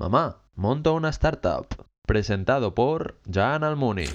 [0.00, 1.66] Mamá, monto una startup.
[2.06, 4.06] Presentado por Jan Almuni.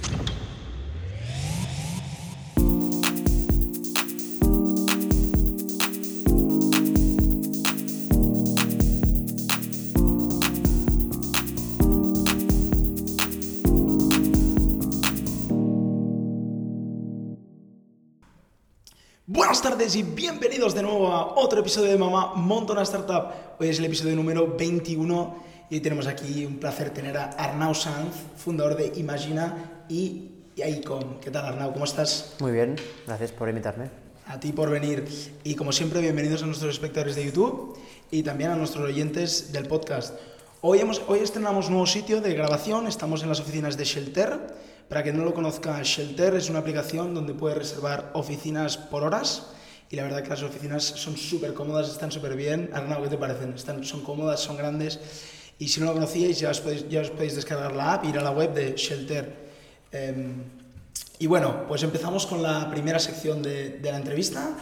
[19.27, 23.27] Buenas tardes y bienvenidos de nuevo a otro episodio de Mamá Monta una Startup.
[23.59, 27.73] Hoy es el episodio número 21 y hoy tenemos aquí un placer tener a Arnau
[27.73, 31.19] Sanz, fundador de Imagina y Icon.
[31.19, 31.73] ¿Qué tal Arnau?
[31.73, 32.35] ¿Cómo estás?
[32.39, 32.75] Muy bien,
[33.07, 33.89] gracias por invitarme.
[34.27, 35.05] A ti por venir.
[35.43, 37.77] Y como siempre, bienvenidos a nuestros espectadores de YouTube
[38.11, 40.15] y también a nuestros oyentes del podcast.
[40.61, 44.39] Hoy, hemos, hoy estrenamos un nuevo sitio de grabación, estamos en las oficinas de Shelter.
[44.87, 49.47] Para quien no lo conozca, Shelter es una aplicación donde puedes reservar oficinas por horas
[49.89, 52.69] y la verdad que las oficinas son súper cómodas, están súper bien.
[52.73, 53.53] Arnau, ¿qué te parecen?
[53.53, 54.99] Están, son cómodas, son grandes
[55.57, 58.17] y si no lo conocíais ya os podéis, ya os podéis descargar la app, ir
[58.17, 59.31] a la web de Shelter.
[59.91, 60.43] Em,
[61.19, 64.57] y bueno, pues empezamos con la primera sección de, de la entrevista,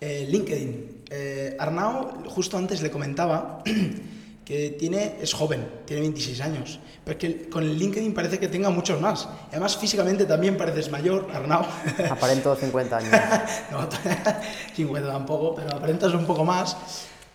[0.00, 1.04] eh, LinkedIn.
[1.10, 3.62] Eh, Arnau, justo antes le comentaba
[4.44, 8.70] que tiene, es joven, tiene 26 años, pero que con el LinkedIn parece que tenga
[8.70, 9.28] muchos más.
[9.50, 11.64] Además físicamente también pareces mayor, Arnau.
[12.10, 13.12] Aparento 50 años.
[13.70, 13.88] no,
[14.74, 16.76] 50 tampoco, pero aparentas un poco más.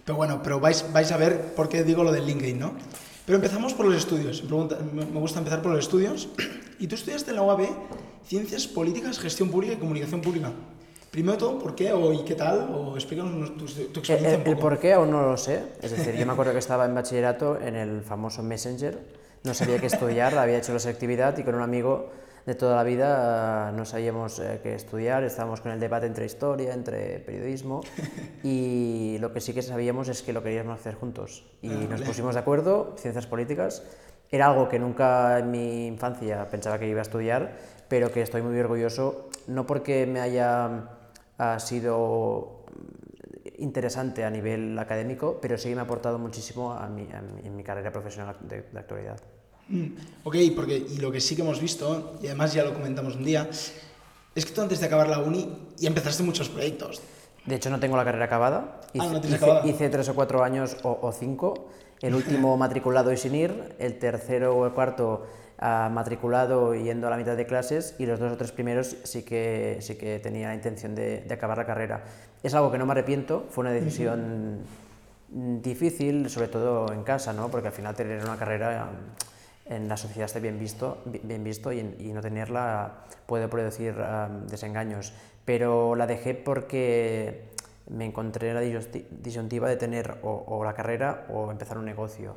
[0.08, 2.72] Pero bueno, pero vais, vais a ver por qué digo lo del LinkedIn, ¿no?
[3.26, 4.42] Pero empezamos por los estudios.
[4.94, 6.30] Me, gusta empezar por los estudios.
[6.80, 7.68] Y tú estudiaste en la UAB
[8.26, 10.52] Ciencias Políticas, Gestión Pública y Comunicación Pública.
[11.12, 12.70] Primero de todo, ¿por qué o y qué tal?
[12.74, 14.60] O explícanos tu, tu El, experiencia el- un el poco.
[14.62, 15.62] por qué aún no lo sé.
[15.82, 18.98] Es decir, yo me acuerdo que estaba en bachillerato en el famoso Messenger,
[19.44, 22.12] no sabía qué estudiar, había hecho la selectividad y con un amigo
[22.48, 26.74] de toda la vida no sabíamos eh, qué estudiar, estábamos con el debate entre historia,
[26.74, 27.82] entre periodismo
[28.44, 31.46] y lo que sí que sabíamos es que lo queríamos hacer juntos.
[31.62, 33.84] Y Ah, nos pusimos de acuerdo, ciencias políticas.
[34.32, 37.52] Era algo que nunca en mi infancia pensaba que iba a estudiar,
[37.90, 40.90] pero que estoy muy orgulloso, no porque me haya
[41.38, 42.66] ha sido
[43.58, 47.56] interesante a nivel académico, pero sí me ha aportado muchísimo a mi, a mi- en
[47.56, 49.18] mi carrera profesional de, de actualidad.
[50.24, 53.24] Ok, porque y lo que sí que hemos visto, y además ya lo comentamos un
[53.24, 53.50] día,
[54.36, 57.02] es que tú antes de acabar la uni ya empezaste muchos proyectos.
[57.46, 58.82] De hecho, no tengo la carrera acabada.
[59.00, 59.68] Ah, no tienes hice, acabada.
[59.68, 61.70] hice tres o cuatro años o, o cinco.
[62.02, 65.26] El último matriculado y sin ir, el tercero o el cuarto
[65.60, 68.98] ah, matriculado y yendo a la mitad de clases y los dos o tres primeros
[69.04, 72.04] sí que, sí que tenía la intención de, de acabar la carrera.
[72.44, 74.60] Es algo que no me arrepiento, fue una decisión
[75.32, 77.50] mm, difícil, sobre todo en casa, ¿no?
[77.50, 78.90] porque al final tener una carrera
[79.70, 83.96] en la sociedad está bien visto, bi- bien visto y, y no tenerla puede producir
[84.00, 85.14] ah, desengaños.
[85.46, 87.46] Pero la dejé porque
[87.90, 91.86] me encontré en la disyunti- disyuntiva de tener o, o la carrera o empezar un
[91.86, 92.36] negocio.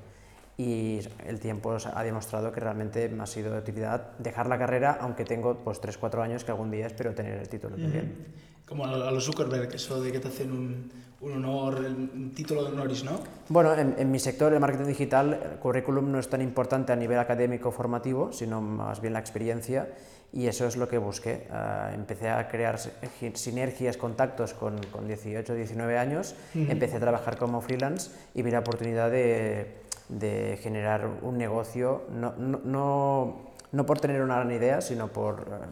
[0.56, 4.98] Y el tiempo ha demostrado que realmente me ha sido de utilidad dejar la carrera,
[5.00, 8.26] aunque tengo pues 3-4 años que algún día espero tener el título también.
[8.70, 12.70] Como a, los Zuckerberg, eso de que te hacen un, un honor, un título de
[12.70, 13.18] honoris, ¿no?
[13.48, 16.96] Bueno, en, en mi sector, el marketing digital, el currículum no es tan importante a
[16.96, 19.88] nivel académico formativo, sino más bien la experiencia
[20.32, 21.48] y eso es lo que busqué.
[21.50, 22.90] Ah, empecé a crear si-
[23.34, 28.60] sinergias, contactos con, con 18, 19 años, empecé a trabajar como freelance y vi la
[28.60, 29.66] oportunidad de,
[30.08, 33.36] de generar un negocio, no, no, no,
[33.72, 35.66] no por tener una gran idea, sino por, eh,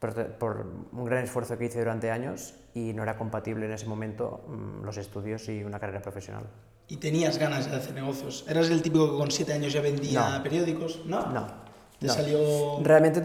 [0.00, 3.86] por, por un gran esfuerzo que hice durante años y no era compatible en ese
[3.86, 6.44] momento mm, los estudios y una carrera profesional.
[6.88, 8.44] Y tenías ganas de hacer negocios.
[8.48, 10.42] ¿Eras el típico que con siete años ya vendía No.
[10.42, 11.02] periódicos?
[11.06, 11.26] No.
[11.30, 11.46] No.
[12.00, 12.12] Te no.
[12.14, 12.80] salió...
[12.82, 13.22] Realmente,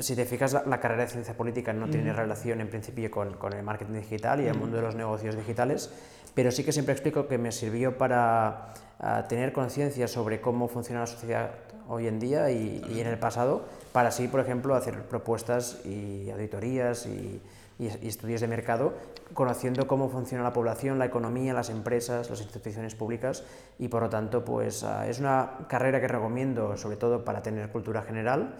[0.00, 2.16] si te fijas, la, la carrera de ciencia política no tiene Mm.
[2.16, 5.90] relación en principio con, con el marketing digital y el mundo de los negocios digitales,
[6.34, 11.00] pero sí que siempre explico que me sirvió para ah, tener conciencia sobre cómo funciona
[11.00, 11.50] la sociedad
[11.88, 16.30] hoy en día y, y en el pasado, para así, por ejemplo, hacer propuestas y
[16.30, 17.40] auditorías y,
[17.78, 18.94] y y estudios de mercado,
[19.34, 23.44] conociendo cómo funciona la población, la economía, las empresas, las instituciones públicas
[23.78, 27.70] y por lo tanto pues ah, es una carrera que recomiendo sobre todo para tener
[27.70, 28.56] cultura general,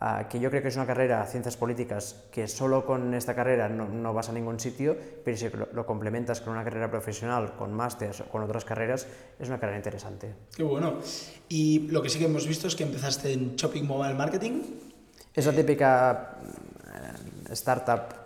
[0.00, 3.68] ah, que yo creo que es una carrera, ciencias políticas, que solo con esta carrera
[3.68, 7.56] no, no vas a ningún sitio, pero si lo, lo complementas con una carrera profesional,
[7.56, 9.06] con másters o con otras carreras,
[9.38, 10.34] es una carrera interesante.
[10.54, 10.98] Qué bueno.
[11.48, 14.62] Y lo que sí que hemos visto es que empezaste en Shopping Mobile Marketing.
[15.34, 16.36] Es la típica
[16.86, 18.19] eh, startup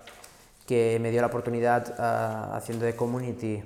[0.67, 3.63] que me dio la oportunidad ah, haciendo de community,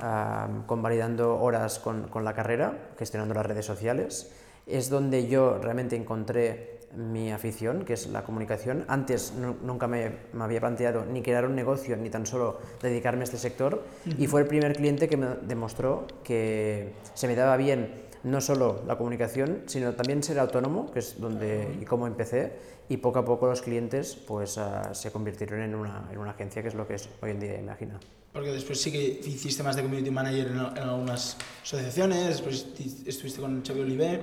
[0.00, 4.32] ah, convalidando horas con, con la carrera, gestionando las redes sociales.
[4.66, 8.84] Es donde yo realmente encontré mi afición, que es la comunicación.
[8.88, 13.22] Antes nu- nunca me, me había planteado ni crear un negocio, ni tan solo dedicarme
[13.22, 13.82] a este sector.
[14.16, 18.80] Y fue el primer cliente que me demostró que se me daba bien no solo
[18.86, 22.52] la comunicación, sino también ser autónomo, que es donde y cómo empecé,
[22.88, 26.62] y poco a poco los clientes pues ah, se convirtieron en una, en una agencia,
[26.62, 27.98] que es lo que es hoy en día Imagina.
[28.32, 32.66] Porque después sí que hiciste más de community manager en, en algunas asociaciones, después
[33.06, 34.20] estuviste con Xavi Oliver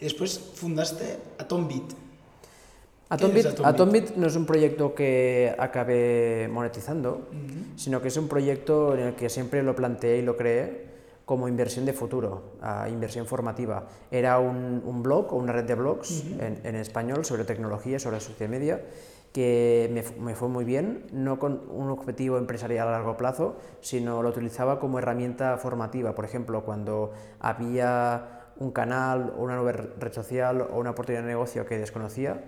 [0.00, 1.94] y después fundaste Atombit.
[3.10, 7.30] Atombit, Atombit no es un proyecto que acabé monetizando,
[7.74, 10.88] sino que es un proyecto en el que siempre lo planteé y lo creé
[11.28, 12.54] como inversión de futuro,
[12.88, 13.86] inversión formativa.
[14.10, 18.18] Era un, un, blog o una red de blogs en, en, español sobre tecnología, sobre
[18.18, 18.80] social media,
[19.34, 24.22] que me, me, fue muy bien, no con un objetivo empresarial a largo plazo, sino
[24.22, 26.14] lo utilizaba como herramienta formativa.
[26.14, 31.28] Por ejemplo, cuando había un canal o una nueva red social o una oportunidad de
[31.28, 32.42] negocio que desconocía,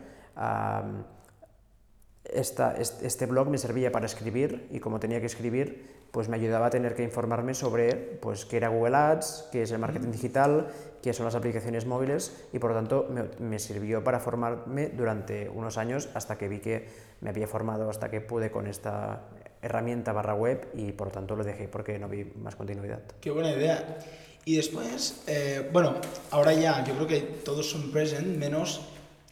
[2.33, 6.67] esta, este blog me servía para escribir y como tenía que escribir, pues me ayudaba
[6.67, 10.69] a tener que informarme sobre pues, qué era Google Ads, qué es el marketing digital,
[11.03, 15.49] qué son las aplicaciones móviles y por lo tanto me, me, sirvió para formarme durante
[15.49, 16.89] unos años hasta que vi que
[17.21, 19.23] me había formado, hasta que pude con esta
[19.63, 23.01] herramienta barra web y por lo tanto lo dejé porque no vi más continuidad.
[23.21, 23.99] Qué buena idea.
[24.45, 25.97] Y después, eh, bueno,
[26.31, 28.81] ahora ya yo creo que todos son present, menos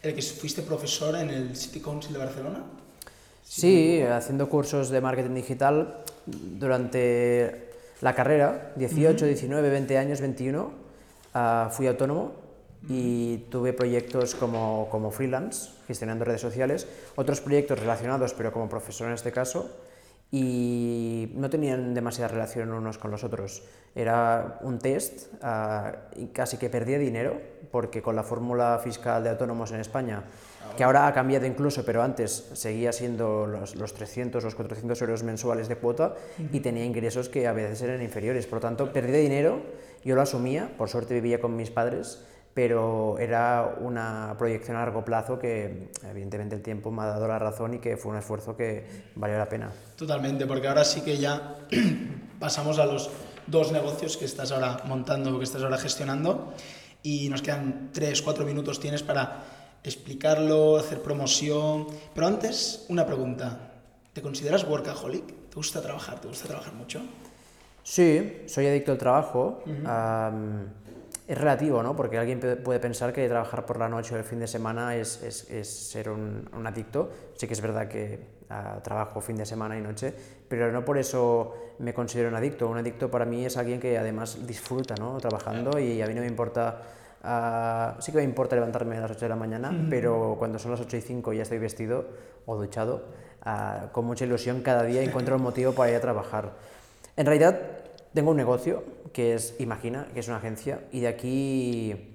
[0.03, 2.63] el que fuiste profesor en el City Council de Barcelona.
[3.49, 7.71] Sí, haciendo cursos de marketing digital durante
[8.03, 12.33] la carrera, 18, 19, 20 años, 21, uh, fui autónomo
[12.91, 16.87] y tuve proyectos como, como freelance, gestionando redes sociales,
[17.17, 19.71] otros proyectos relacionados, pero como profesor en este caso,
[20.31, 23.63] y no tenían demasiada relación unos con los otros.
[23.95, 27.41] Era un test uh, y casi que perdía dinero
[27.71, 30.25] porque con la fórmula fiscal de autónomos en España,
[30.77, 35.23] que ahora ha cambiado incluso, pero antes seguía siendo los, los 300, los 400 euros
[35.23, 36.15] mensuales de cuota
[36.53, 38.47] y tenía ingresos que a veces eran inferiores.
[38.47, 39.63] Por lo tanto, perdí dinero,
[40.05, 42.23] yo lo asumía, por suerte vivía con mis padres,
[42.59, 47.39] pero era una proyección a largo plazo que evidentemente el tiempo me ha dado la
[47.39, 48.85] razón y que fue un esfuerzo que
[49.15, 49.71] valió la pena.
[49.95, 51.55] Totalmente, porque ahora sí que ya
[52.41, 53.11] pasamos a los
[53.47, 56.53] dos negocios que estás ahora montando, que estás ahora gestionando
[57.01, 59.45] y nos quedan 3, 4 minutos tienes para
[59.85, 61.87] explicarlo, hacer promoción.
[62.13, 63.71] Pero antes, una pregunta.
[64.13, 65.27] ¿Te consideras workaholic?
[65.49, 66.21] ¿Te gusta trabajar?
[66.21, 67.03] ¿Te gusta trabajar mucho?
[67.85, 69.63] Sí, soy adicto al trabajo.
[69.65, 70.33] Uh -huh.
[70.33, 70.88] um,
[71.29, 71.95] es relativo, ¿no?
[71.95, 75.23] Porque alguien puede pensar que trabajar por la noche o el fin de semana es,
[75.23, 77.11] es, es ser un, un, adicto.
[77.35, 78.19] Sí que es verdad que
[78.51, 80.15] uh, trabajo fin de semana y noche,
[80.49, 82.67] pero no por eso me considero un adicto.
[82.67, 85.19] Un adicto para mí es alguien que además disfruta, ¿no?
[85.19, 86.81] Trabajando y a mí no me importa...
[87.23, 89.91] Uh, sí que me importa levantarme a las 8 de la mañana, mm.
[89.91, 92.07] pero cuando son las 8 y 5 ya estoy vestido
[92.47, 93.05] o duchado,
[93.45, 96.53] uh, con mucha ilusión cada día encuentro un motivo para ir a trabajar.
[97.17, 97.61] En realidad,
[98.15, 102.15] tengo un negocio que es Imagina, que es una agencia, y de aquí,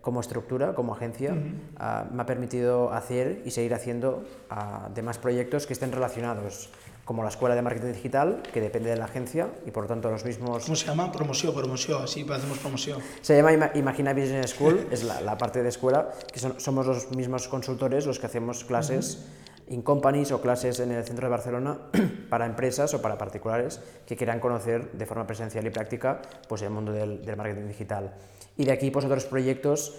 [0.00, 2.08] como estructura, como agencia, uh -huh.
[2.10, 6.70] uh, me ha permitido hacer y seguir haciendo uh, demás proyectos que estén relacionados,
[7.04, 10.10] como la Escuela de Marketing Digital, que depende de la agencia, y por lo tanto
[10.10, 10.64] los mismos...
[10.64, 11.12] ¿Cómo se llama?
[11.12, 12.98] Promoción, promoción, así hacemos promoción.
[13.20, 17.10] Se llama Imagina Business School, es la, la, parte de escuela, que son, somos los
[17.10, 19.16] mismos consultores los que hacemos clases...
[19.16, 21.78] Uh -huh in companies o clases en el centro de Barcelona
[22.28, 26.70] para empresas o para particulares que quieran conocer de forma presencial y práctica pues, el
[26.70, 28.14] mundo del, del marketing digital.
[28.56, 29.94] Y de aquí pues, otros proyectos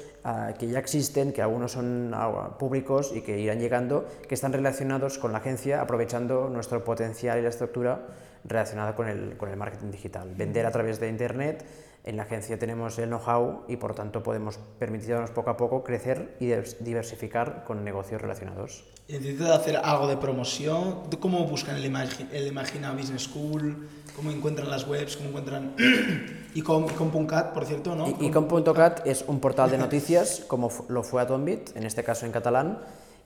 [0.57, 2.15] que ya existen, que algunos son
[2.58, 7.41] públicos y que irán llegando, que están relacionados con la agencia, aprovechando nuestro potencial y
[7.44, 8.08] la estructura
[8.44, 10.34] relacionada con el, con el marketing digital.
[10.36, 11.65] Vender a través de Internet,
[12.05, 16.38] en la agencia tenemos el know-how y por tanto podemos permitirnos poco a poco crecer
[16.39, 16.53] y
[16.84, 18.84] diversificar con negocios relacionados.
[19.10, 21.01] ¿Necesitas hacer algo de promoción?
[21.20, 23.88] ¿Cómo buscan el, Imagine, el Imagina Business School?
[24.15, 25.17] ¿Cómo encuentran las webs?
[25.17, 25.74] ¿Cómo encuentran
[26.53, 27.96] icom.cat, por cierto?
[27.96, 28.08] ¿no?
[28.20, 30.14] Icom.cat es un portal de noticias,
[30.48, 32.79] como lo fue Atombit, en este caso en catalán,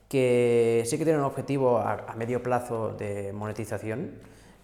[0.07, 4.11] que sí que tiene un objetivo a, a medio plazo de monetización,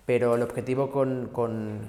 [0.05, 1.79] pero el objetivo con, con,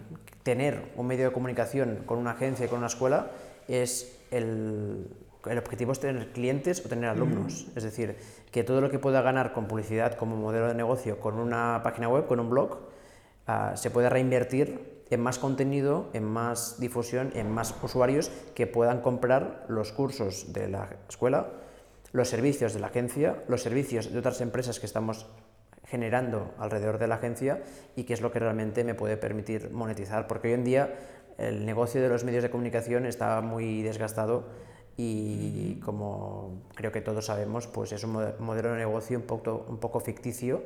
[0.43, 3.33] tener un medio de comunicación con una agencia y con una escuela
[3.67, 5.09] es el,
[5.45, 7.67] el objetivo es tener clientes o tener alumnos.
[7.67, 7.79] Mm.
[7.79, 8.17] Es decir,
[8.51, 12.09] que todo lo que pueda ganar con publicidad como modelo de negocio, con una página
[12.09, 12.79] web, con un blog,
[13.49, 19.01] uh, se puede reinvertir en más contenido, en más difusión, en más usuarios que puedan
[19.01, 21.49] comprar los cursos de la escuela,
[22.13, 25.27] los servicios de la agencia, los servicios de otras empresas que estamos
[25.85, 27.63] generando alrededor de la agencia
[27.95, 30.95] y que es lo que realmente me puede permitir monetizar, porque hoy en día
[31.39, 34.45] el negocio de los medios de comunicación está muy desgastado
[34.97, 39.79] y como creo que todos sabemos, pues es un modelo de negocio un poco, un
[39.79, 40.63] poco ficticio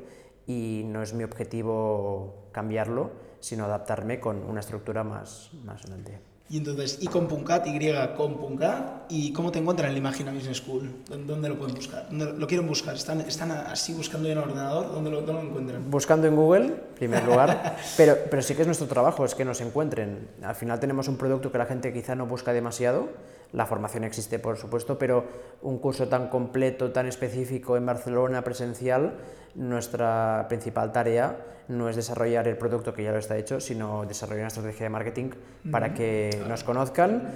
[0.47, 6.31] y no es mi objetivo cambiarlo, sino adaptarme con una estructura más, más grande.
[6.51, 7.79] Y entonces, y con Puncat, Y
[8.17, 9.05] con Puncat.
[9.07, 10.91] ¿Y cómo te encuentran en la Imagina Business School?
[11.25, 12.07] ¿Dónde, lo pueden buscar?
[12.09, 12.93] ¿Dónde lo, lo quieren buscar?
[12.93, 14.91] ¿Están, ¿Están así buscando en el ordenador?
[14.91, 15.89] ¿Dónde lo, dónde lo encuentran?
[15.89, 19.45] Buscando en Google, en primer lugar, pero, pero sí que es nuestro trabajo, es que
[19.45, 20.27] nos encuentren.
[20.43, 23.07] Al final tenemos un producto que la gente quizá no busca demasiado,
[23.53, 25.25] la formación existe por supuesto, pero
[25.61, 29.15] un curso tan completo, tan específico en Barcelona, presencial,
[29.55, 34.41] nuestra principal tarea no es desarrollar el producto que ya lo está hecho, sino desarrollar
[34.41, 35.29] una estrategia de marketing
[35.71, 37.31] para que nos conozcan,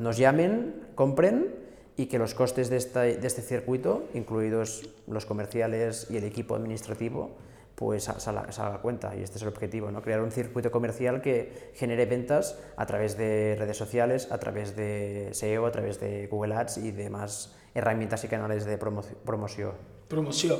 [0.00, 1.54] nos llamen, compren
[1.96, 7.36] y que los costes de este circuito, incluidos los comerciales y el equipo administrativo,
[7.82, 9.14] pues sa- salga, salga a cuenta.
[9.16, 10.00] Y este es el objetivo, ¿no?
[10.02, 15.30] crear un circuito comercial que genere ventas a través de redes sociales, a través de
[15.32, 19.72] SEO, a través de Google Ads y demás herramientas y canales de promoci- promoción.
[20.08, 20.58] Promoción.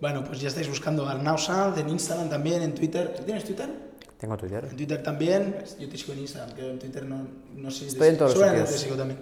[0.00, 3.14] Bueno, pues ya estáis buscando a Arnau Sanz en Instagram también, en Twitter.
[3.24, 3.68] ¿Tienes Twitter?
[4.18, 4.66] Tengo Twitter.
[4.70, 5.56] En Twitter también.
[5.80, 7.26] Yo te sigo en Instagram, que en Twitter no,
[7.56, 8.70] no sé si Estoy en todos los sitios.
[8.70, 9.18] te sigo también.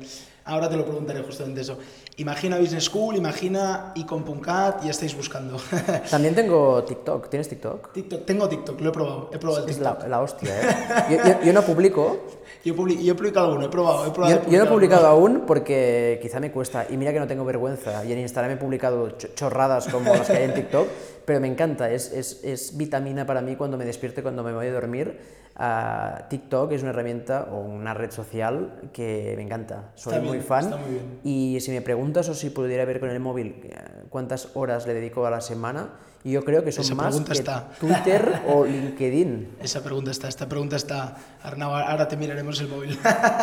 [0.50, 1.78] Ahora te lo preguntaré justamente eso.
[2.16, 5.56] Imagina Business School, imagina Icon.cat, ya estáis buscando.
[6.10, 7.28] También tengo TikTok.
[7.30, 7.92] ¿Tienes TikTok?
[7.92, 9.30] TikTok, tengo TikTok, lo he probado.
[9.32, 10.02] He probado el Es TikTok.
[10.02, 11.04] la, la hostia, ¿eh?
[11.10, 12.26] Yo, yo- yo no publico,
[12.64, 14.06] Yo, publi- yo he publicado alguno, he probado.
[14.06, 16.84] He probado yo, yo no he publicado aún porque quizá me cuesta.
[16.90, 18.04] Y mira que no tengo vergüenza.
[18.04, 20.88] Y en Instagram he publicado cho- chorradas como las que hay en TikTok,
[21.24, 21.88] pero me encanta.
[21.90, 25.16] Es, es, es vitamina para mí cuando me despierto y cuando me voy a dormir.
[25.56, 29.90] Ah, TikTok es una herramienta o una red social que me encanta.
[29.94, 30.70] Soy Está muy bien, fan.
[30.70, 31.00] muy.
[31.24, 33.74] Y si me preguntas o si pudiera ver con el móvil eh,
[34.08, 35.90] cuántas horas le dedico a la semana,
[36.24, 37.68] yo creo que son Esa más que está.
[37.78, 39.56] Twitter o LinkedIn.
[39.62, 41.16] Esa pregunta está, esta pregunta está.
[41.42, 42.98] Arnau, ahora te miraremos el móvil.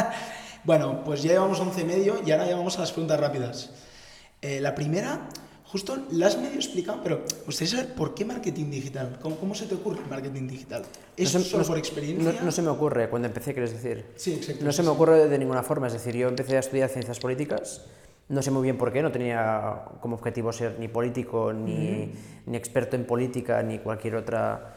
[0.63, 3.71] bueno, pues ya llevamos 11 y medio y ahora ya vamos a las preguntas rápidas.
[4.41, 5.21] Eh, la primera,
[5.71, 9.17] justo la has medio explicado, pero gustaría saber por qué marketing digital.
[9.21, 10.83] ¿Cómo, cómo se te ocurre el marketing digital?
[11.15, 12.31] ¿Es No se- solo no- por experiencia?
[12.33, 14.05] No, no se me ocurre cuando empecé, quieres decir.
[14.15, 14.63] Sí, exacto.
[14.63, 17.85] No se me ocurre de ninguna forma, es decir, yo empecé a estudiar ciencias políticas,
[18.29, 22.11] no sé muy bien por qué, no tenía como objetivo ser ni político, ni,
[22.45, 24.75] ni experto en política, ni cualquier otra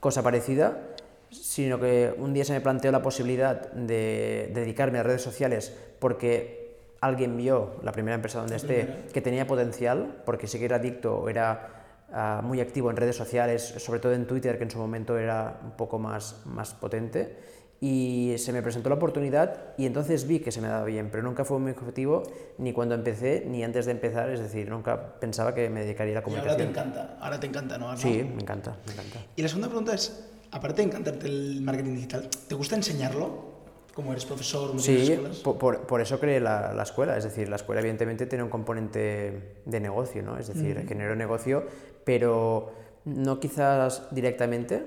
[0.00, 0.82] cosa parecida,
[1.30, 6.59] sino que un día se me planteó la posibilidad de dedicarme a redes sociales porque
[7.00, 11.28] alguien vio, la primera empresa donde esté, que tenía potencial, porque sí que era adicto,
[11.28, 15.16] era ah, muy activo en redes sociales, sobre todo en Twitter, que en su momento
[15.16, 17.38] era un poco más, más potente,
[17.80, 21.22] y se me presentó la oportunidad y entonces vi que se me daba bien, pero
[21.22, 22.22] nunca fue mi objetivo
[22.58, 26.20] ni cuando empecé ni antes de empezar, es decir, nunca pensaba que me dedicaría a
[26.20, 26.68] la Y ahora te comunicación.
[26.68, 27.96] encanta, ahora te encanta, ¿no?
[27.96, 29.20] Sí, me encanta, me encanta.
[29.34, 33.59] Y la segunda pregunta es, aparte de encantarte el marketing digital, ¿te gusta enseñarlo?
[33.94, 37.56] Como eres profesor, tienes Sí, por, por eso creé la, la escuela, es decir, la
[37.56, 40.38] escuela evidentemente tiene un componente de negocio, ¿no?
[40.38, 41.64] Es decir, genero negocio,
[42.04, 42.72] pero
[43.04, 44.84] no quizás directamente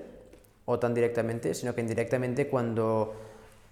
[0.66, 3.14] o tan directamente, sino que indirectamente cuando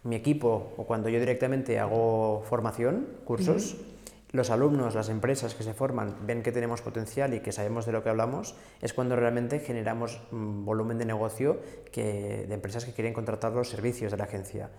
[0.04, 3.78] mi equipo o cuando yo directamente hago formación, cursos,
[4.32, 7.92] los alumnos, las empresas que se forman ven que tenemos potencial y que sabemos de
[7.92, 11.60] lo que hablamos, es cuando realmente generamos mm, volumen de negocio
[11.92, 14.70] que, de empresas que quieren contratar los servicios de la agencia.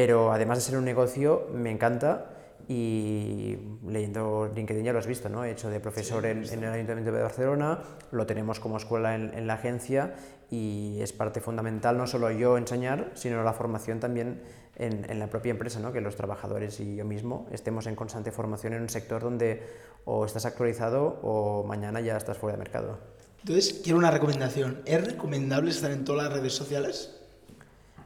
[0.00, 2.30] Pero además de ser un negocio, me encanta
[2.66, 5.44] y leyendo LinkedIn ya lo has visto, ¿no?
[5.44, 7.80] He hecho de profesor en, en el Ayuntamiento de Barcelona,
[8.10, 10.14] lo tenemos como escuela en, en la agencia
[10.50, 14.40] y es parte fundamental no solo yo enseñar, sino la formación también
[14.76, 15.92] en, en la propia empresa, ¿no?
[15.92, 19.62] Que los trabajadores y yo mismo estemos en constante formación en un sector donde
[20.06, 22.98] o estás actualizado o mañana ya estás fuera de mercado.
[23.40, 24.80] Entonces, quiero una recomendación.
[24.86, 27.20] ¿Es recomendable estar en todas las redes sociales?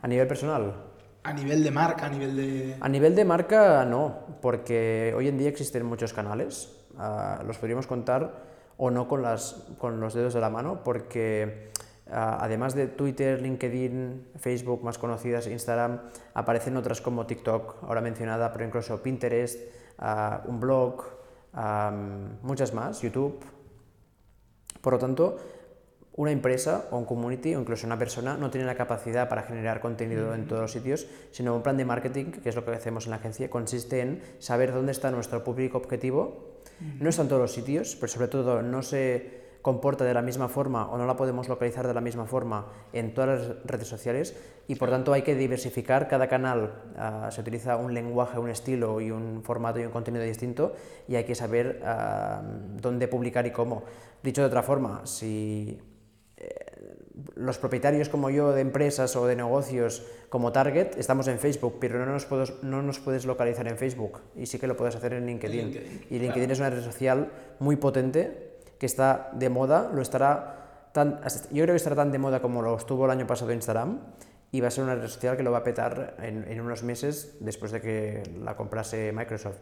[0.02, 0.74] A nivel personal,
[1.26, 2.76] A nivel de marca, a nivel de...
[2.78, 7.86] A nivel de marca, no, porque hoy en día existen muchos canales, ah, los podríamos
[7.86, 8.44] contar
[8.76, 11.70] o no con, las, con los dedos de la mano, porque
[12.10, 16.02] ah, además de Twitter, LinkedIn, Facebook más conocidas, Instagram,
[16.34, 19.58] aparecen otras como TikTok, ahora mencionada, pero incluso Pinterest,
[19.98, 21.04] ah, un blog,
[21.54, 23.42] am, muchas más, YouTube.
[24.82, 25.38] Por lo tanto,
[26.16, 29.80] una empresa o un community o incluso una persona no tiene la capacidad para generar
[29.80, 33.06] contenido en todos los sitios, sino un plan de marketing, que es lo que hacemos
[33.06, 36.54] en la agencia, consiste en saber dónde está nuestro público objetivo.
[37.00, 40.49] No está en todos los sitios, pero sobre todo no se comporta de la misma
[40.49, 44.37] forma o no la podemos localizar de la misma forma en todas las redes sociales
[44.68, 46.83] y por tanto hay que diversificar cada canal.
[46.99, 50.75] ah, se utiliza un lenguaje, un estilo y un formato y un contenido distinto
[51.09, 52.42] y hay que saber ah,
[52.80, 53.85] dónde publicar y cómo.
[54.23, 55.80] Dicho de otra forma, si
[57.36, 62.04] los propietarios como yo de empresas o de negocios como Target estamos en Facebook, pero
[62.04, 64.20] no nos, puedes, no nos puedes localizar en Facebook.
[64.36, 65.66] Y sí que lo puedes hacer en LinkedIn.
[65.66, 70.90] LinkedIn, y LinkedIn es una red social muy potente que está de moda, lo estará
[70.92, 73.98] tan, yo creo que estará tan de moda como lo estuvo el año pasado Instagram
[74.54, 76.84] y va a ser una red social que lo va a petar en, en unos
[76.84, 79.56] meses después de que la comprase Microsoft.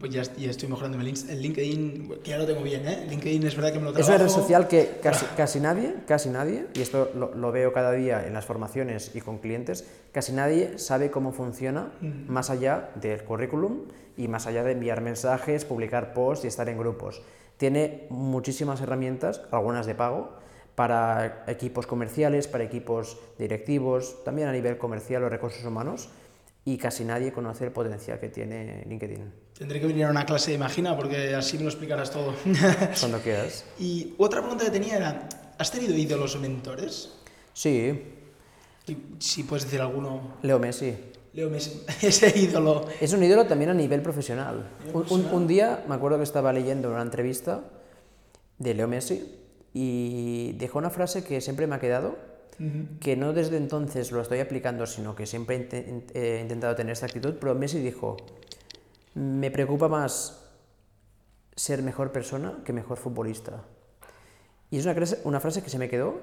[0.00, 3.06] Pues ya, ya estoy mejorando el, LinkedIn, que ya lo tengo bien, ¿eh?
[3.08, 4.14] LinkedIn es verdad que me lo Es trabajo.
[4.14, 7.92] una red social que casi, casi nadie, casi nadie, y esto lo, lo veo cada
[7.92, 11.92] día en las formaciones y con clientes, casi nadie sabe cómo funciona
[12.26, 13.82] más allá del currículum
[14.16, 17.22] y más allá de enviar mensajes, publicar posts y estar en grupos.
[17.56, 20.32] Tiene muchísimas herramientas, algunas de pago,
[20.78, 26.08] para equipos comerciales, para equipos directivos, también a nivel comercial o recursos humanos,
[26.64, 29.32] y casi nadie conoce el potencial que tiene LinkedIn.
[29.58, 32.32] Tendré que venir a una clase de Imagina porque así me lo explicarás todo.
[33.00, 33.64] Cuando quieras.
[33.80, 37.12] y otra pregunta que tenía era, ¿has tenido ídolos o mentores?
[37.54, 38.00] Sí,
[38.86, 40.36] Y si puedes decir alguno.
[40.42, 40.94] Leo Messi.
[41.32, 42.86] Leo Messi, ese ídolo.
[43.00, 44.68] Es un ídolo también a nivel profesional.
[44.94, 47.64] Un, un- un día me acuerdo que estaba leyendo una entrevista
[48.58, 49.37] de Leo Messi
[49.80, 52.16] y dejó una frase que siempre me ha quedado,
[52.98, 56.74] que no desde entonces lo estoy aplicando, sino que siempre he inte- in- he intentado
[56.74, 58.16] tener esta actitud, pero Messi dijo,
[59.14, 60.44] me preocupa más
[61.54, 63.62] ser mejor persona que mejor futbolista.
[64.70, 66.18] Y es una, una frase que se me quedó,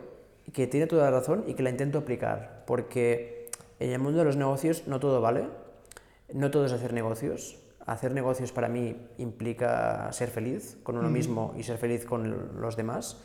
[0.51, 4.25] que tiene toda la razón y que la intento aplicar, porque en el mundo de
[4.25, 5.47] los negocios no todo vale,
[6.33, 7.59] no todo es hacer negocios.
[7.85, 12.75] Hacer negocios para mí implica ser feliz con uno mismo y ser feliz con los
[12.75, 13.21] demás.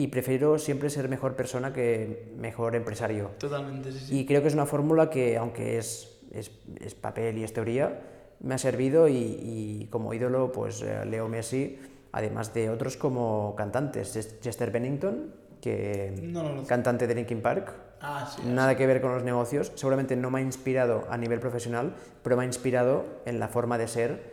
[0.00, 3.32] Y prefiero siempre ser mejor persona que mejor empresario.
[3.38, 4.18] Totalmente, sí, sí.
[4.20, 8.00] Y creo que es una fórmula que, aunque es, es, es papel y es teoría,
[8.40, 11.78] me ha servido y, y como ídolo, pues eh, Leo Messi,
[12.12, 18.26] además de otros como cantantes, Ches- Chester Bennington, que No cantante de Linkin Park, Ah,
[18.34, 18.40] sí.
[18.48, 21.92] nada que ver con los negocios, seguramente no me ha inspirado a nivel profesional,
[22.22, 24.29] pero me ha inspirado en la forma de ser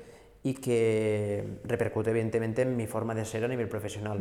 [0.48, 4.20] y que repercute evidentemente en mi forma de ser a nivel profesional.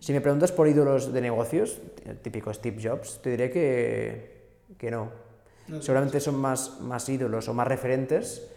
[0.00, 1.78] Si me preguntas por ídolos de negocios,
[2.20, 5.10] típico Steve Jobs, te diré que, que no.
[5.80, 8.48] Seguramente son más, más ídolos o más referentes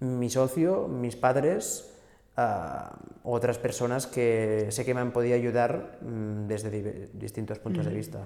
[0.00, 1.90] mi socio, mis padres,
[2.36, 7.84] ah, otras personas que sé que me han podido ayudar mm, desde di- distintos puntos
[7.86, 8.20] de vista.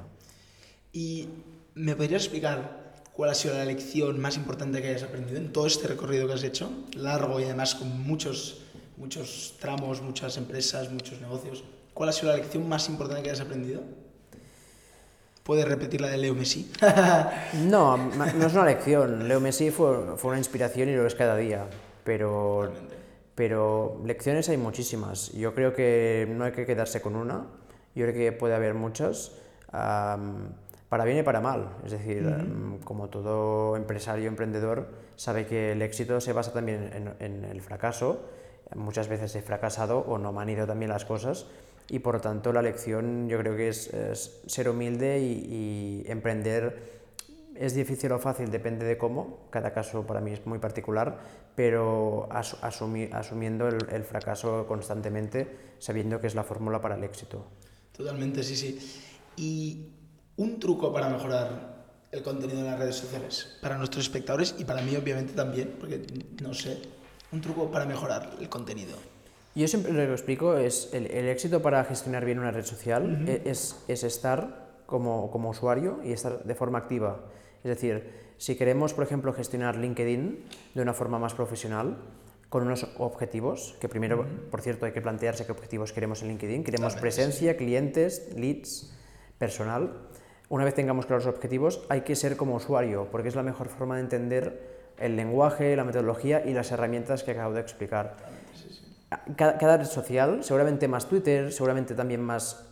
[0.92, 1.28] ¿Y
[1.74, 2.87] me podrías explicar
[3.18, 6.34] cuál ha sido la lección más importante que hayas aprendido en todo este recorrido que
[6.34, 6.70] has hecho?
[6.94, 8.62] Largo y además con muchos,
[8.96, 11.64] muchos tramos, muchas empresas, muchos negocios.
[11.94, 13.82] ¿Cuál ha sido la lección más importante que hayas aprendido?
[15.42, 16.70] ¿Puedes repetir la de Leo Messi?
[17.66, 19.26] No, no es una lección.
[19.26, 21.66] Leo Messi fue, fue una inspiración y lo es cada día.
[22.04, 22.72] Pero,
[23.34, 25.32] pero lecciones hay muchísimas.
[25.32, 27.46] Yo creo que no hay que quedarse con una.
[27.96, 29.32] Yo creo que puede haber muchas,
[29.72, 30.52] am,
[30.88, 31.76] para bien y para mal.
[31.84, 37.14] Es decir, am, como todo empresario, emprendedor, sabe que el éxito se basa también en,
[37.20, 38.24] en el fracaso.
[38.74, 41.46] Muchas veces he fracasado o no me han ido también las cosas.
[41.90, 46.10] Y por lo tanto la lección yo creo que es, es ser humilde y, y
[46.10, 46.98] emprender
[47.54, 51.18] es difícil o fácil, depende de cómo, cada caso para mí es muy particular,
[51.56, 55.48] pero asu- asumi- asumiendo el, el fracaso constantemente,
[55.80, 57.44] sabiendo que es la fórmula para el éxito.
[57.96, 58.78] Totalmente, sí, sí.
[59.36, 59.88] ¿Y
[60.38, 61.76] un truco para mejorar
[62.10, 63.58] el contenido en las redes sociales?
[63.60, 66.00] Para nuestros espectadores y para mí obviamente también, porque
[66.42, 66.78] no sé,
[67.32, 68.96] un truco para mejorar el contenido.
[69.54, 73.24] Yo siempre lo que explico es el, el éxito para gestionar bien una red social
[73.26, 77.20] e- es, es estar como, como usuario y estar de forma activa.
[77.64, 81.96] Es decir, si queremos, por ejemplo, gestionar LinkedIn de una forma más profesional,
[82.48, 86.64] con unos objetivos, que primero, por cierto, hay que plantearse qué objetivos queremos en LinkedIn.
[86.64, 88.94] Queremos presencia, clientes, leads,
[89.36, 90.07] personal.
[90.48, 93.68] Una vez tengamos claros los objetivos, hay que ser como usuario, porque es la mejor
[93.68, 98.16] forma de entender el lenguaje, la metodología y las herramientas que acabo de explicar.
[99.36, 102.66] Cada, cada red social, seguramente más Twitter, seguramente también más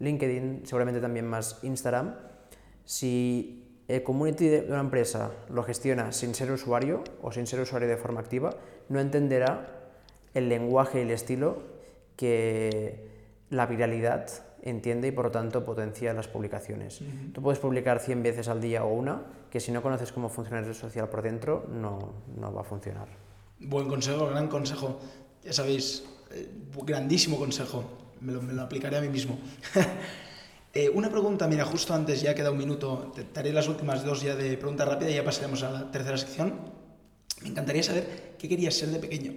[0.00, 2.14] LinkedIn, seguramente también más Instagram,
[2.84, 7.88] si el community de una empresa lo gestiona sin ser usuario o sin ser usuario
[7.88, 8.50] de forma activa,
[8.88, 9.66] no entenderá
[10.34, 11.62] el lenguaje y el estilo
[12.16, 13.08] que
[13.50, 14.28] la viralidad
[14.62, 17.00] entiende y por lo tanto potencia las publicaciones.
[17.32, 20.60] Tú puedes publicar 100 veces al día o una, que si no conoces cómo funciona
[20.60, 23.08] la red social por dentro, no, no va a funcionar.
[23.60, 24.98] Buen consejo, gran consejo.
[25.44, 26.48] Ya sabéis, eh,
[26.84, 27.84] grandísimo consejo.
[28.20, 29.38] Me lo, me lo aplicaré a mí mismo.
[30.74, 34.04] Eh, una pregunta, mira, justo antes, ya queda un minuto, te te haré las últimas
[34.04, 36.54] dos ya de pregunta rápida y ya pasaremos a la tercera sección.
[37.42, 39.32] Me encantaría saber qué querías ser de pequeño.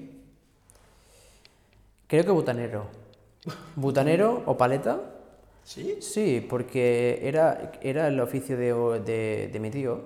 [2.07, 2.87] Creo que butanero.
[3.75, 4.99] Butanero o paleta.
[5.63, 5.97] ¿Sí?
[6.01, 10.01] Sí, porque era, era el oficio de, de- de mi tío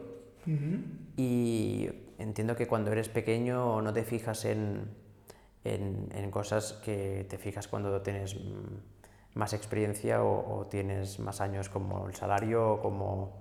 [1.18, 1.90] y
[2.20, 4.82] entiendo que cuando eres pequeño no te fijas en,
[5.64, 11.42] en- en cosas que te fijas cuando tienes mm, más experiencia o, o tienes más
[11.42, 13.34] años como el salario o como,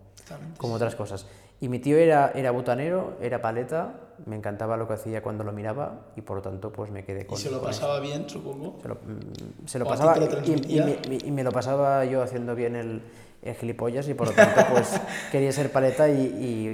[0.56, 1.26] como otras cosas.
[1.64, 3.94] Y mi tío era, era butanero, era paleta,
[4.26, 7.26] me encantaba lo que hacía cuando lo miraba y por lo tanto pues me quedé
[7.26, 7.80] con Y se lo con eso.
[7.80, 8.80] pasaba bien, supongo.
[8.82, 12.04] Se lo, mm, se lo pasaba lo y- y, me, me- y me lo pasaba
[12.04, 13.00] yo haciendo bien el,
[13.40, 15.00] el gilipollas y por lo tanto pues
[15.32, 16.20] quería ser paleta y,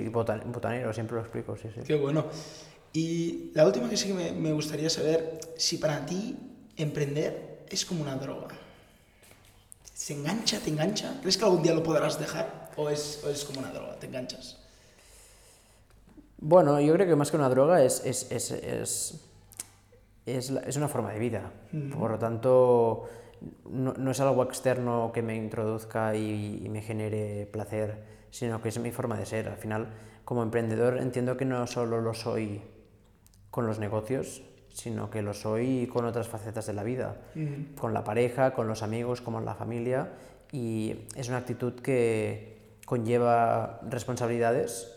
[0.07, 1.83] y botan- botanero, siempre lo explico, sí, sí.
[1.87, 2.25] Qué bueno.
[2.93, 6.37] Y la última que sí que me, me gustaría saber, si para ti
[6.77, 8.49] emprender es como una droga.
[9.95, 11.17] ¿Se engancha, te engancha?
[11.21, 12.73] ¿Crees que algún día lo podrás dejar?
[12.77, 14.57] ¿O es, o es como una droga, te enganchas?
[16.41, 19.29] Bueno, yo creo que más que una droga es, es, es, es,
[20.27, 21.53] es la- es una forma de vida.
[21.99, 23.05] Por lo tanto,
[23.69, 28.71] no, no es algo externo que me introduzca y, y me genere placer, sino que
[28.71, 29.49] es mi forma de ser.
[29.49, 29.89] Al final,
[30.25, 32.63] como emprendedor, entiendo que no solo lo soy
[33.51, 37.17] con los negocios, sino que lo soy con otras facetas de la vida,
[37.77, 40.13] con la pareja, con los amigos, con la familia,
[40.53, 44.97] y es una actitud que conlleva responsabilidades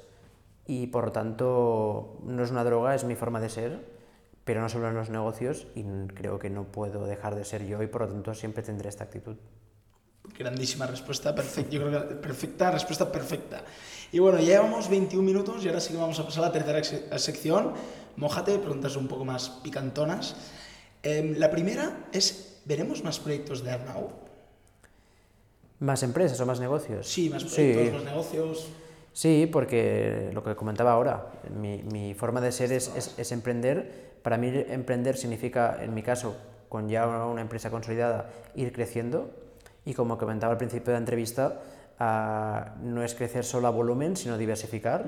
[0.66, 3.86] y por lo tanto no es una droga, es mi forma de ser,
[4.46, 7.82] pero no solo en los negocios y creo que no puedo dejar de ser yo
[7.84, 9.36] y por lo tanto siempre tendré esta actitud.
[10.38, 11.70] Grandísima respuesta, perfecta.
[11.72, 13.62] Yo creo que perfecta, respuesta perfecta.
[14.12, 16.54] Y bueno, ya llevamos 21 minutos y ahora sí que vamos a pasar a la
[16.54, 17.74] tercera sec- sección.
[18.16, 20.36] Mójate, preguntas un poco más picantonas.
[21.04, 24.12] Em, la primera es, ¿veremos más proyectos de Arnau?
[25.80, 27.08] ¿Más empresas o más negocios?
[27.08, 27.50] Sí, más Sí.
[27.74, 28.68] proyectos, más negocios.
[29.14, 34.14] Sí, porque lo que comentaba ahora, mi, mi forma de ser es, es- es emprender.
[34.24, 36.36] Para mí emprender significa, en mi caso,
[36.70, 39.30] con ya una empresa consolidada, ir creciendo.
[39.86, 41.62] Y como comentaba al principio de la entrevista,
[42.00, 45.06] ah, no es crecer solo a volumen, sino diversificar.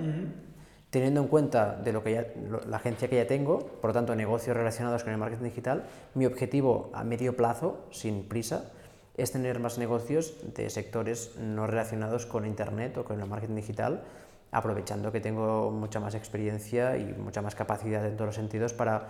[0.91, 3.93] Teniendo en cuenta de lo que ya, lo- la agencia que ya tengo, por lo
[3.93, 8.71] tanto negocios relacionados con el marketing digital, mi objetivo a medio plazo, sin prisa,
[9.17, 14.03] es tener más negocios de sectores no relacionados con Internet o con el marketing digital,
[14.51, 19.07] aprovechando que tengo mucha más experiencia y mucha más capacidad en todos los sentidos para,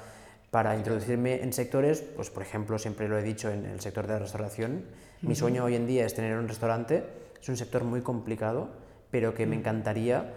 [0.52, 4.14] para introducirme en sectores, pues por ejemplo, siempre lo he dicho, en el sector de
[4.14, 4.86] la restauración.
[5.22, 7.04] Mi sueño hoy en día es tener un restaurante,
[7.42, 8.70] es un sector muy complicado,
[9.10, 10.34] pero que me encantaría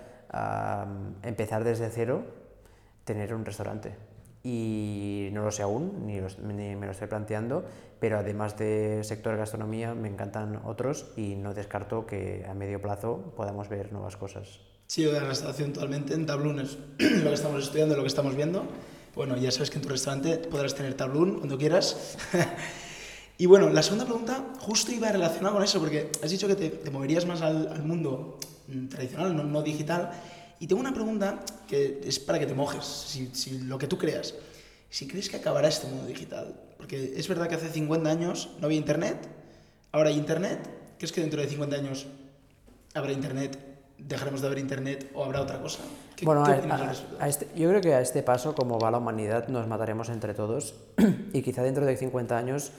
[1.22, 2.24] empezar desde cero,
[3.04, 4.07] tener un restaurante.
[4.48, 7.64] Y no lo sé aún, ni, los- ni me lo estoy planteando,
[8.00, 13.34] pero además de sector gastronomía me encantan otros y no descarto que a medio plazo
[13.36, 14.60] podamos ver nuevas cosas.
[14.86, 16.14] Sí, de la restauración totalmente.
[16.14, 18.64] En Tabloon es lo que estamos estudiando, lo que estamos viendo.
[19.14, 22.16] Bueno, ya sabes que en tu restaurante podrás tener Tabloon cuando quieras.
[23.38, 26.70] y bueno, la segunda pregunta justo iba relacionada con eso, porque has dicho que te,
[26.70, 28.38] te moverías más al, al mundo
[28.88, 30.10] tradicional, no, no digital.
[30.60, 33.96] Y tengo una pregunta que es para que te mojes, si, si lo que tú
[33.98, 34.34] creas.
[34.90, 36.54] Si crees que acabará este mundo digital.
[36.76, 39.16] Porque es verdad que hace 50 años no había internet,
[39.92, 40.58] ahora hay internet.
[40.98, 42.06] ¿Crees que dentro de 50 años
[42.94, 43.58] habrá internet,
[43.98, 45.80] dejaremos de haber internet o habrá otra cosa?
[46.16, 48.98] ¿Qué- Bueno, a- a- a este- yo creo que a este paso, como va la
[48.98, 50.74] humanidad, nos mataremos entre todos
[51.32, 52.72] y quizá dentro de 50 años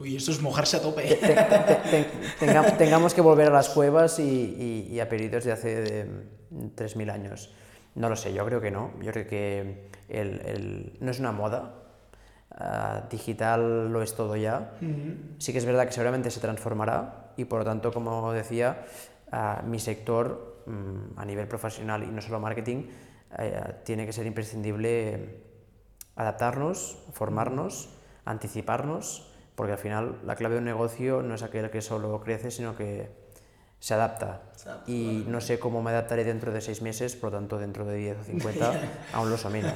[0.00, 1.02] Uy, esto es mojarse a tope.
[1.02, 2.06] te- te- te- te-
[2.40, 6.04] tenga- tengamos que volver a las cuevas y, y- y a periodos de hace de,
[6.04, 7.52] mm, 3.000 años.
[7.94, 8.92] No lo sé, yo creo que no.
[9.02, 11.74] Yo creo que el- el- no es una moda.
[12.56, 14.72] Ah, digital lo es todo ya.
[15.38, 18.84] Sí que es verdad que seguramente se transformará y por lo tanto, como decía,
[19.32, 22.84] ah, mi sector mm, a nivel profesional y no solo marketing
[23.38, 25.40] eh, tiene que ser imprescindible
[26.16, 27.90] adaptarnos, formarnos,
[28.24, 32.50] anticiparnos, porque al final la clave de un negocio no es aquel que solo crece,
[32.50, 33.08] sino que
[33.80, 34.42] se adapta.
[34.56, 37.58] Se adapta, Y no sé cómo me adaptaré dentro de seis meses, por lo tanto
[37.58, 38.72] dentro de 10 o 50
[39.12, 39.74] aún lo menos.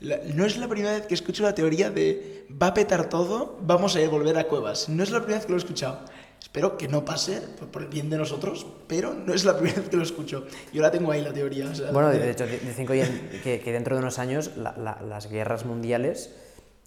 [0.00, 3.58] La- no es la primera vez que escucho la teoría de va a petar todo,
[3.62, 4.88] vamos a volver a cuevas.
[4.88, 6.00] No es la primera vez que lo he escuchado.
[6.40, 7.40] Espero que no pase
[7.72, 10.46] por, el bien de nosotros, pero no es la primera vez que lo escucho.
[10.72, 11.66] Yo la tengo ahí la teoría.
[11.68, 15.00] o sea, Bueno, de- hecho, di- dicen que, que dentro de unos años la- la-
[15.02, 16.32] las guerras mundiales,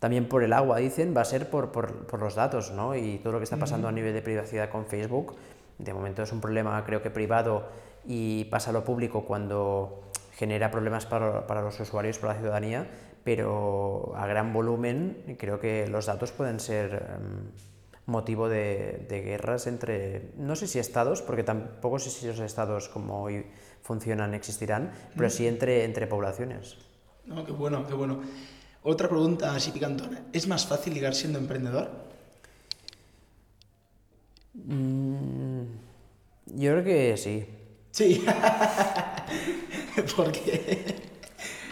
[0.01, 2.95] también por el agua, dicen, va a ser por, por- por los datos, ¿no?
[2.95, 5.35] Y todo lo que está pasando a nivel de privacidad con Facebook,
[5.77, 7.65] de momento es un problema, creo que privado,
[8.03, 10.01] y pasa a lo público cuando
[10.33, 12.87] genera problemas para, para los usuarios, para la ciudadanía,
[13.23, 17.51] pero a gran volumen creo que los datos pueden ser em,
[18.07, 22.89] motivo de, de guerras entre, no sé si estados, porque tampoco sé si los estados
[22.89, 23.45] como hoy
[23.83, 26.77] funcionan existirán, pero sí entre, entre poblaciones.
[27.27, 28.21] No, qué bueno, qué bueno.
[28.83, 30.23] Otra pregunta así picantona.
[30.33, 31.89] ¿Es más fácil ligar siendo emprendedor?
[34.53, 35.61] Mm,
[36.47, 37.45] yo creo que sí.
[37.91, 38.23] Sí.
[40.15, 40.95] Porque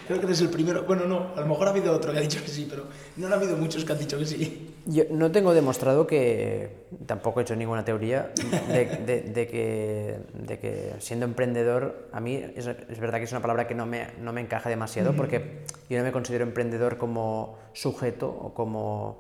[0.10, 0.84] creo que eres el primero.
[0.86, 2.86] Bueno, no, a lo mejor ha habido otro que ha dicho que sí, pero
[3.18, 4.74] no han habido muchos que han dicho que sí.
[4.88, 8.32] Yo no tengo demostrado que, tampoco he hecho ninguna teoría,
[8.70, 13.32] de, de- de que, de que siendo emprendedor, a mí es, es verdad que es
[13.32, 15.60] una palabra que no me, no me encaja demasiado porque
[15.92, 19.20] yo no me considero emprendedor como sujeto o como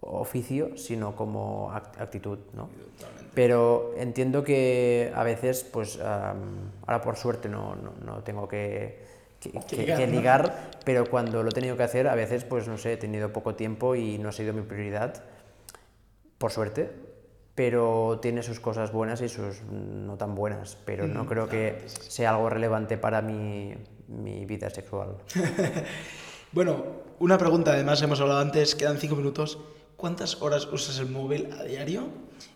[0.00, 2.68] oficio, sino como act- actitud, ¿no?
[3.34, 9.06] Pero entiendo que a veces, pues am, ahora por suerte no, no, no tengo que,
[9.40, 12.66] que- que- ligar, que ligar, pero cuando lo he tenido que hacer, a veces, pues
[12.68, 15.22] no sé, he tenido poco tiempo y no ha sido mi prioridad,
[16.38, 16.90] por suerte,
[17.54, 22.30] pero tiene sus cosas buenas y sus no tan buenas, pero no creo que sea
[22.30, 23.74] algo relevante para mi,
[24.08, 25.16] mi vida sexual.
[26.52, 26.82] Bueno,
[27.18, 29.58] una pregunta, además hemos hablado antes, quedan cinco minutos.
[29.96, 32.08] ¿Cuántas horas usas el móvil a diario?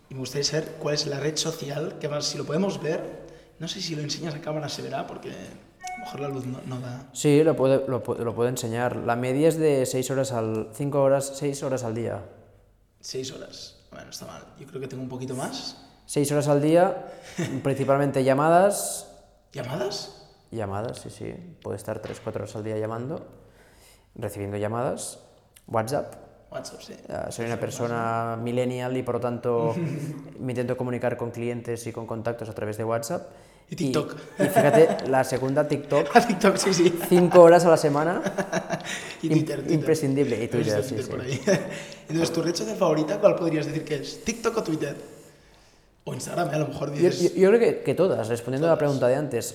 [0.09, 3.03] Y me gustaría saber cuál es la red social, que más, si lo podemos ver,
[3.59, 5.31] no sé si lo enseñas a cámara se verá, porque
[6.03, 7.09] mejor la luz no, no da.
[7.13, 8.97] Sí, lo puedo, lo, lo puedo enseñar.
[8.97, 12.23] La media es de 6 horas al 5 horas, 6 horas al día.
[13.01, 13.77] Seis horas.
[13.91, 14.43] Bueno, está mal.
[14.59, 15.77] Yo creo que tengo un poquito más.
[16.07, 17.07] 6 horas al día,
[17.63, 19.09] principalmente llamadas.
[19.53, 20.29] ¿Llamadas?
[20.51, 21.35] Llamadas, sí, sí.
[21.63, 23.27] Puedo estar 3-4 horas al día llamando,
[24.15, 25.19] recibiendo llamadas.
[25.67, 26.15] WhatsApp.
[26.51, 26.95] WhatsApp, sí.
[27.09, 29.75] Ah, soy una persona millennial y por lo tanto
[30.39, 33.31] me intento comunicar con clientes y con contactos a través de WhatsApp.
[33.71, 34.15] Y TikTok.
[34.39, 36.95] Y, fíjate, la segunda TikTok, A TikTok, sí, sí.
[37.09, 38.21] 5 horas a la semana.
[39.23, 39.73] Y Twitter, Twitter.
[39.73, 40.45] imprescindible.
[40.45, 41.41] Y Twitter, sí, Twitter sí.
[42.09, 44.23] Entonces, ¿tu red social favorita cuál podrías decir que es?
[44.25, 44.97] ¿TikTok o Twitter?
[46.05, 47.35] O Instagram, a lo mejor Yo, dices...
[47.35, 49.55] yo- yo creo que, que todas, respondiendo a la pregunta de antes.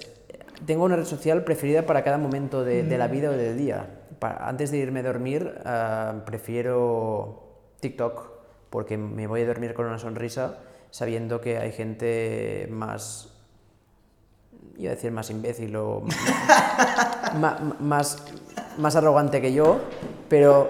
[0.65, 3.85] Tengo una red social preferida para cada momento de, de la vida o del día.
[4.19, 7.43] Pa- antes de irme a dormir, ah, prefiero
[7.81, 8.29] TikTok,
[8.69, 13.33] porque me voy a dormir con una sonrisa, sabiendo que hay gente más.
[14.77, 16.03] Iba a decir más imbécil o.
[17.39, 18.17] ma- más,
[18.77, 19.79] más arrogante que yo,
[20.29, 20.69] pero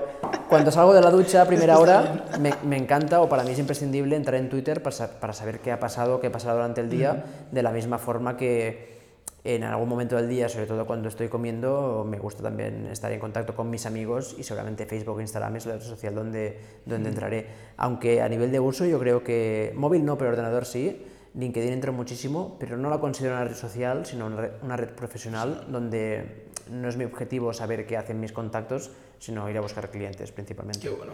[0.49, 3.59] cuando salgo de la ducha a primera hora me, me encanta o para mí es
[3.59, 6.89] imprescindible entrar en Twitter para, para saber qué ha pasado, qué ha pasado durante el
[6.89, 8.95] día, de la misma forma que
[9.43, 13.19] en algún momento del día, sobre todo cuando estoy comiendo, me gusta también estar en
[13.19, 17.47] contacto con mis amigos y seguramente Facebook Instagram es la red social donde, donde entraré.
[17.77, 21.05] Aunque a nivel de uso yo creo que móvil no, pero ordenador sí.
[21.37, 24.89] LinkedIn entro muchísimo, pero no la considero una red social, sino una red, una red
[24.89, 29.89] profesional donde no es mi objetivo saber qué hacen mis contactos, sino ir a buscar
[29.91, 30.79] clientes principalmente.
[30.79, 31.13] Qué bueno.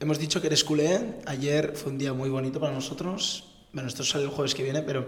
[0.00, 1.16] Hemos dicho que eres culé.
[1.26, 3.56] Ayer fue un día muy bonito para nosotros.
[3.72, 5.06] Bueno, esto sale el jueves que viene, pero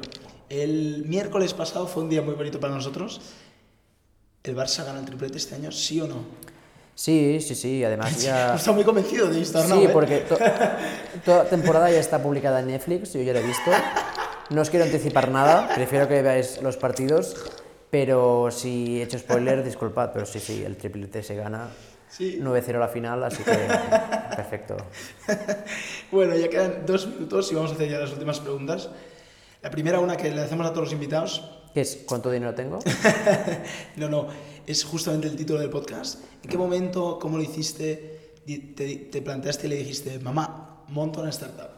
[0.48, 3.20] el miércoles pasado fue un día muy bonito para nosotros.
[4.42, 5.70] ¿El Barça gana el triplete este año?
[5.70, 6.24] ¿Sí o no?
[7.00, 8.54] Sí, sí, sí, además ya...
[8.56, 9.88] Está muy convencido de Arnau, Sí, ¿eh?
[9.90, 10.36] porque to-
[11.24, 13.70] toda temporada ya está publicada en Netflix, yo ya la he visto.
[14.50, 17.36] No os quiero anticipar nada, prefiero que veáis los partidos,
[17.90, 21.68] pero si he hecho spoiler, disculpad, pero sí, sí, el triplete se gana.
[22.10, 22.38] Sí.
[22.38, 23.52] 9-0 la final, así que
[24.36, 24.76] perfecto.
[26.12, 28.90] Bueno, ya quedan dos minutos y vamos a hacer ya las últimas preguntas.
[29.62, 31.50] La primera, una que le hacemos a todos los invitados.
[31.72, 32.02] ¿Qué es?
[32.06, 32.80] ¿Cuánto dinero tengo?
[33.96, 34.26] No, no,
[34.70, 36.20] es justamente el título del podcast.
[36.42, 41.30] ¿En qué momento, cómo lo hiciste, te, te planteaste y le dijiste, mamá, monto una
[41.30, 41.68] startup?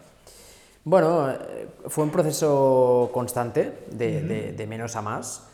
[0.84, 5.44] Bueno, eh, fue un proceso constante, de, de- de menos a más,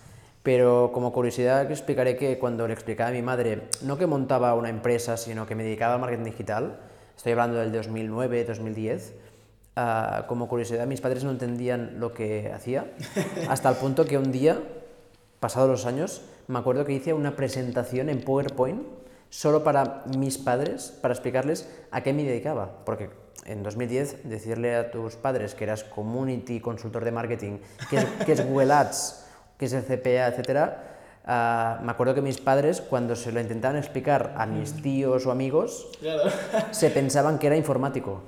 [0.43, 4.71] pero como curiosidad explicaré que cuando le explicaba a mi madre, no que montaba una
[4.71, 6.81] empresa, sino que me dedicaba al marketing digital,
[7.17, 9.13] estoy hablando del 2009, 2010,
[9.77, 12.91] ah, como curiosidad mis padres no entendían lo que hacía,
[13.49, 14.59] hasta el punto que un día,
[15.41, 18.83] pasados los años, me acuerdo que hice una presentación en PowerPoint
[19.31, 22.85] solo para mis padres, para explicarles a qué me dedicaba.
[22.85, 23.11] Porque
[23.45, 27.59] en 2010 decirle a tus padres que eras community consultor de marketing,
[27.91, 29.27] que es, que es Google Ads,
[29.59, 30.85] que es el CPA, etcétera,
[31.27, 35.31] ah, me acuerdo que mis padres, cuando se lo intentaban explicar a mis tíos o
[35.31, 36.23] amigos, Claro.
[36.71, 38.23] se pensaban que era informático.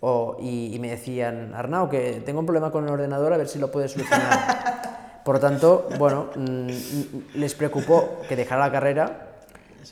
[0.00, 3.48] O- y, y me decían, Arnau, que tengo un problema con el ordenador, a ver
[3.48, 4.77] si lo puedes solucionar.
[5.24, 6.70] Por lo tanto, bueno, mm, mm,
[7.34, 9.26] les preocupó que dejara la carrera.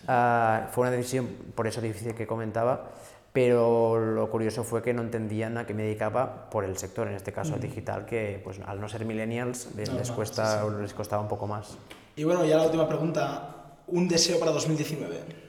[0.08, 2.90] Ah, fue una decisión, por eso difícil que comentaba,
[3.32, 7.14] pero lo curioso fue que no entendían a qué me dedicaba por el sector, en
[7.14, 10.94] este caso al digital, que pues al no ser millennials les, les Normal, cuesta, les
[10.94, 11.76] costaba un poco más.
[12.16, 13.52] Y bueno, ya la última pregunta.
[13.88, 15.46] Un deseo para 2019.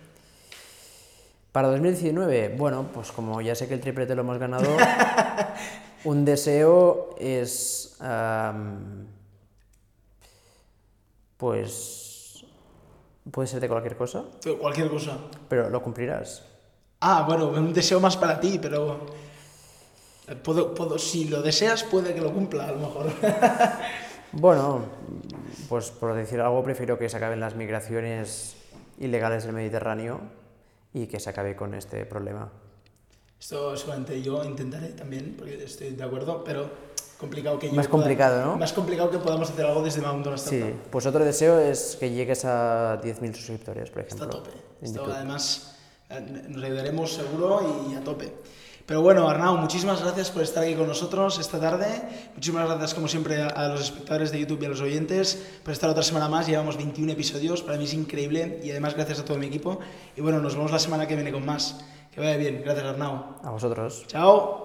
[1.58, 4.70] Para 2019, bueno, pues como ya sé que el triplete lo hemos ganado,
[6.04, 7.98] un deseo es,
[11.38, 12.44] pues,
[13.32, 15.18] puede ser de cualquier cosa, Pero Cualquier cosa.
[15.50, 16.44] pero lo cumplirás.
[17.00, 19.06] Ah, bueno, un deseo más para ti, pero...
[20.44, 23.08] Puedo, puedo, si lo deseas, puede que lo cumpla, a lo mejor.
[24.34, 24.84] Bueno,
[25.70, 28.58] pues por decir algo, prefiero que se acaben las migraciones
[29.00, 30.20] ilegales del Mediterráneo
[30.94, 32.52] y que se acabe con este problema.
[33.40, 36.70] Esto seguramente yo intentaré también, porque estoy de acuerdo, pero
[37.18, 38.58] complicado que Más pueda- complicado, ¿no?
[38.58, 42.12] Más complicado que podamos hacer algo desde Mount Una Sí, pues otro deseo es que
[42.12, 44.44] llegues a 10.000 suscriptores, por Está a ejemplo.
[44.44, 44.58] tope.
[44.82, 45.76] Esto además
[46.10, 48.34] eh, nos ayudaremos seguro y a tope.
[48.86, 51.88] Pero bueno, Arnau, muchísimas gracias por estar aquí con nosotros esta tarde.
[52.36, 55.74] Muchísimas gracias, como siempre, a, a los espectadores de YouTube y a los oyentes por
[55.74, 56.48] estar otra semana más.
[56.48, 59.80] Llevamos 21 episodios, para mí es increíble y además gracias a todo mi equipo.
[60.16, 61.82] Y bueno, nos vemos la semana que viene con más.
[62.14, 62.62] Que vaya bien.
[62.64, 63.36] Gracias, Arnau.
[63.44, 64.06] A vosotros.
[64.08, 64.64] Chao.